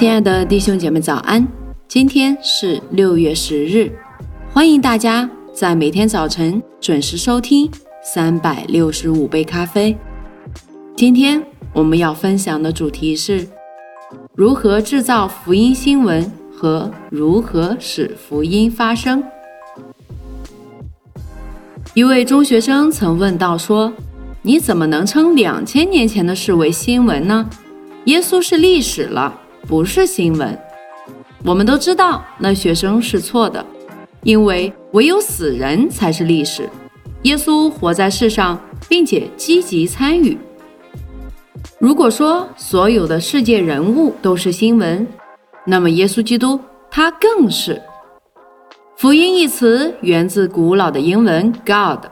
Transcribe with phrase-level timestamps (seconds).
[0.00, 1.46] 亲爱的弟兄姐妹，早安！
[1.86, 3.92] 今天是六月十日，
[4.50, 7.70] 欢迎大家在每天早晨准时收听
[8.02, 9.94] 三百六十五杯咖啡。
[10.96, 11.44] 今天
[11.74, 13.46] 我们要分享的主题是
[14.34, 19.22] 如何制造福音新闻和如何使福音发生。
[21.92, 23.92] 一位中学生曾问道：“说
[24.40, 27.50] 你怎么能称两千年前的事为新闻呢？
[28.06, 30.58] 耶稣是历史了。”不是新闻，
[31.44, 33.64] 我们都知道那学生是错的，
[34.24, 36.68] 因为唯有死人才是历史。
[37.22, 40.36] 耶稣活在世上，并且积极参与。
[41.78, 45.06] 如果说所有的世界人物都是新闻，
[45.64, 46.58] 那么耶稣基督
[46.90, 47.80] 他更是。
[48.96, 52.06] 福音一词源自古老的英文 God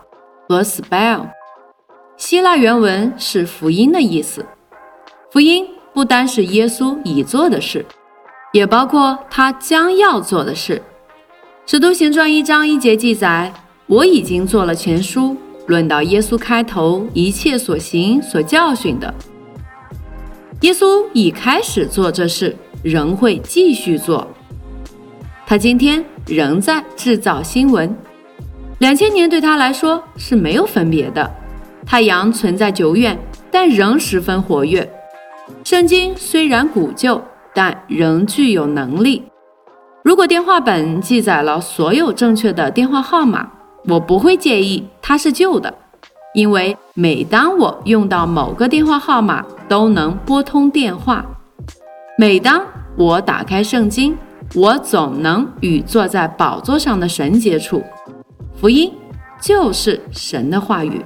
[0.49, 1.29] 和 Spell，
[2.17, 4.47] 希腊原文是福音的意思。
[5.31, 5.67] 福音。
[5.95, 7.85] 不单是耶稣已做的事，
[8.53, 10.81] 也包括他将要做的事。
[11.67, 13.53] 使徒行传一章一节记载
[13.87, 15.37] ：“我已经做了全书，
[15.67, 19.13] 论到耶稣开头一切所行所教训的。
[20.63, 24.27] 耶稣已开始做这事，仍会继续做。
[25.47, 27.95] 他今天仍在制造新闻。
[28.79, 31.31] 两千年对他来说是没有分别的。
[31.85, 33.19] 太阳存在久远，
[33.51, 34.89] 但仍十分活跃。”
[35.65, 37.21] 圣经虽然古旧，
[37.55, 39.23] 但仍具有能力。
[40.03, 43.49] 如果电话本记载了所有正确的电话号码，
[43.87, 45.73] 我不会介意它是旧的，
[46.35, 51.25] 因为每当我用到某个电话号码，都能拨通电话。
[52.17, 52.63] 每当
[52.97, 54.17] 我打开圣经，
[54.55, 57.83] 我总能与坐在宝座上的神接触。
[58.57, 58.91] 福音
[59.41, 61.05] 就是神的话语。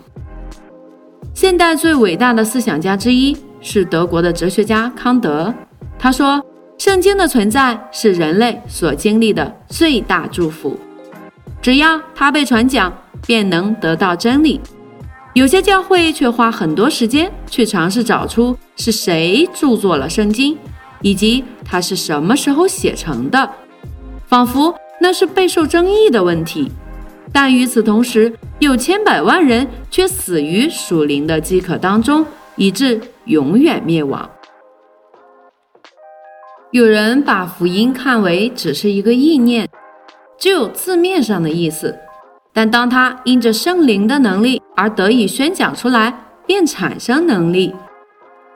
[1.34, 3.36] 现代最伟大的思想家之一。
[3.62, 5.54] 是德国的哲学家康德，
[5.98, 6.44] 他说
[6.76, 10.76] ：“圣经的存在是人类所经历的最大祝福。
[11.62, 12.92] 只要它被传讲，
[13.24, 14.60] 便能得到真理。
[15.32, 20.58] 有些教会却花很多时间去尝试找出是谁著作了圣经，
[21.00, 23.48] 以及它是什么时候写成的，
[24.26, 26.68] 仿佛那是备受争议的问题。
[27.32, 34.28] 但与此同时，有千百万人却死于属灵的饥渴当中。”以致永远灭亡。
[36.70, 39.68] 有人把福音看为只是一个意念，
[40.38, 41.98] 只有字面上的意思，
[42.52, 46.12] 但当他因着圣灵的能力而得以宣讲出来，
[46.46, 47.74] 便产生能力。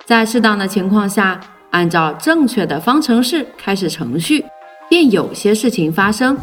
[0.04, 1.38] 在适当的情况下，
[1.70, 4.44] 按照正确的方程式开始程序，
[4.88, 6.38] 便有些事情发生。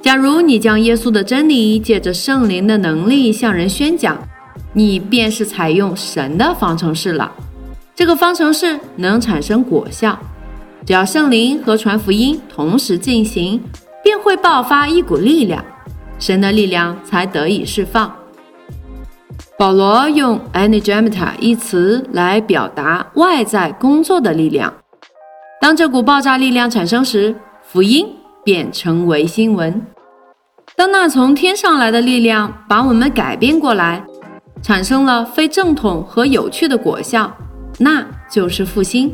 [0.00, 4.16] 假如你将耶稣的真理借着圣灵的能力向人宣讲。
[4.72, 7.32] 你便是采用神的方程式了，
[7.94, 10.18] 这个方程式能产生果效。
[10.86, 13.62] 只要圣灵和传福音同时进行，
[14.02, 15.64] 便会爆发一股力量，
[16.18, 18.14] 神的力量才得以释放。
[19.58, 24.72] 保罗用 “energemata” 一词来表达外在工作的力量。
[25.60, 28.06] 当这股爆炸力量产生时，福音
[28.42, 29.84] 便成为新闻。
[30.76, 34.02] 当那从天上来的力量把我们改变过来。
[34.62, 37.34] 产生了非正统和有趣的果效，
[37.78, 39.12] 那就是复兴。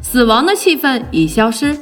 [0.00, 1.76] 死亡的气氛已消失，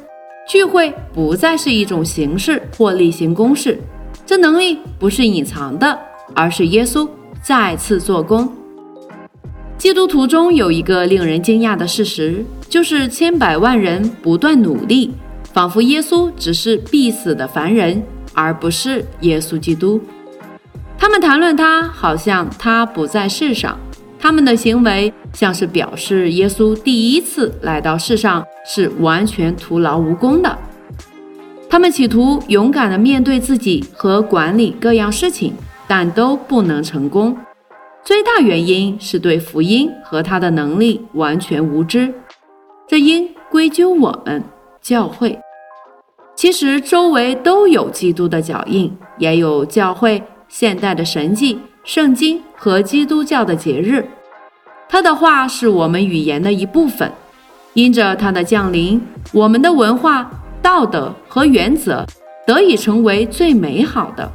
[0.48, 3.78] 聚会不再是一种形式或例行公事。
[4.25, 5.98] 这能力不是隐藏的，
[6.34, 7.08] 而是耶稣
[7.42, 8.50] 再次做工。
[9.76, 15.12] 基督徒中有一个令人惊讶的事实，就是千百万人不断努力，
[15.53, 18.00] 仿佛耶稣只是必死的凡人，
[18.32, 20.00] 而不是耶稣基督。
[21.02, 23.76] 他们谈论他，好像他不在世上。
[24.20, 30.56] 他们的行为像是表示耶稣第一次来到世上是完全徒劳无功的。
[31.68, 35.54] 他们企图勇敢地面对自己和管理各样事情，
[35.88, 37.36] 但都不能成功。
[38.04, 42.15] 最大原因是对福音和他的能力完全无知。
[42.86, 44.41] 这应归咎我们
[44.80, 45.36] 教会。
[46.36, 50.22] 其实周围都有基督的脚印，也有教会。
[50.53, 54.07] 现代的神迹、圣经和基督教的节日，
[54.87, 57.10] 他的话是我们语言的一部分。
[57.72, 59.01] 因着他的降临，
[59.33, 62.04] 我们的文化、道德和原则
[62.47, 64.31] 得以成为最美好的。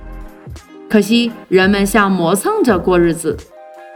[0.89, 3.37] 可惜人们像磨蹭着过日子，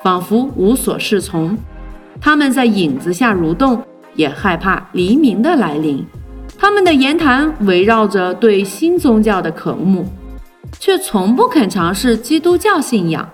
[0.04, 1.58] 仿佛无所适从。
[2.22, 3.82] 他们在影子下蠕动，
[4.14, 6.06] 也害怕黎明的来临。
[6.56, 10.06] 他们的言谈围绕着对新宗教的渴慕。
[10.82, 13.30] 却从不肯尝试基督教信仰。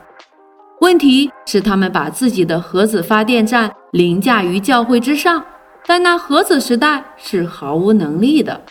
[0.81, 5.41] 问题是，他们把自己的核子发电站凌驾于教会之上，
[5.85, 8.61] 但那盒子时代是毫无能力的。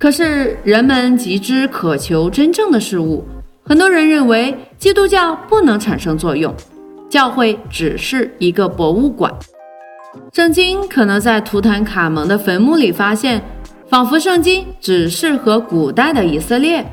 [0.00, 3.24] 可是人们极之渴求真正的事物，
[3.64, 6.52] 很多人认为基督教不能产生作用，
[7.08, 9.32] 教会只是一个博物馆。
[10.32, 13.40] 圣经可能在图坦卡蒙的坟墓里发现，
[13.90, 16.86] 仿佛圣经只适合古代的以色列。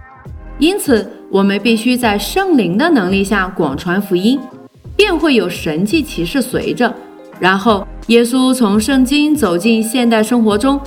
[0.58, 4.40] 因此，我们必须在圣灵的能力下广传福音，
[4.96, 6.92] 便会有神迹奇事随着。
[7.40, 10.82] 然后，耶稣从圣经走进现代生活中，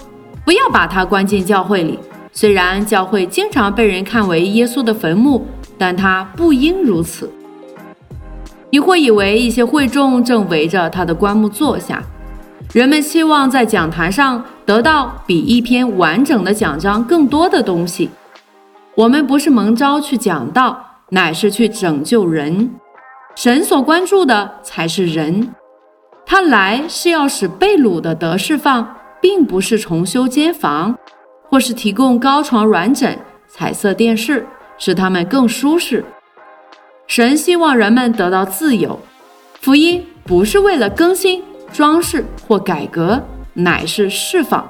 [0.45, 1.97] 不要把它关进教会里。
[2.33, 5.47] 虽然教会经常被人看为耶稣的坟墓，
[5.79, 7.31] 但它不应如此。
[8.71, 12.03] 你会以为一些会众正围着他的棺木坐下，
[12.73, 18.09] 人们希望在讲坛上得到比一篇完整的讲章更多的东西。
[18.95, 22.71] 我们不是蒙召去讲道，乃是去拯救人。
[23.35, 25.53] 神所关注的才是人，
[26.25, 30.97] 他来是要使被掳的得释放，并不是重修监房。
[31.49, 33.19] 或是提供高床软枕、
[33.49, 34.47] 彩色电视，
[34.79, 36.05] 使他们更舒适。
[37.09, 38.97] 神希望人们得到自由。
[39.61, 43.23] 福音不是为了更新、装饰或改革，
[43.55, 44.69] 乃是释放。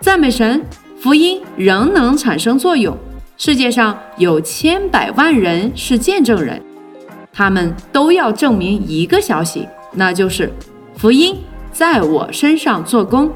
[0.00, 0.64] 赞美神，
[0.98, 2.96] 福音仍能产生作用。
[3.36, 6.62] 世界上有千百万人是见证人，
[7.32, 10.52] 他们都要证明一个消息，那就是
[10.96, 11.38] 福音
[11.72, 13.30] 在我身上做工。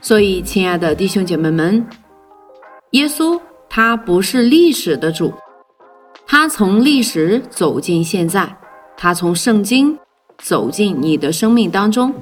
[0.00, 1.84] 所以，亲爱的弟兄姐妹们，
[2.92, 5.34] 耶稣他不是历史的主，
[6.24, 8.56] 他从历史走进现在，
[8.96, 9.96] 他从圣经
[10.38, 12.12] 走进你的生命当中，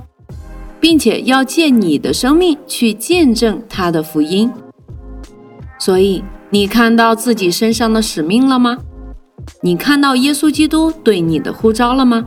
[0.81, 4.51] 并且要借你的生命去见证他的福音。
[5.79, 8.79] 所以，你看到自己身上的使命了吗？
[9.61, 12.27] 你看到耶稣基督对你的呼召了吗？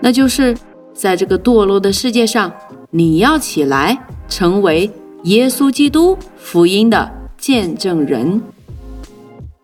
[0.00, 0.56] 那就是
[0.94, 2.52] 在这个堕落的世界上，
[2.90, 3.98] 你要起来。
[4.30, 4.90] 成为
[5.22, 8.42] 耶稣基督福音的见证人，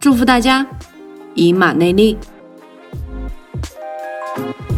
[0.01, 0.67] 祝福大家，
[1.35, 2.17] 以马内利。
[4.37, 4.74] Bye.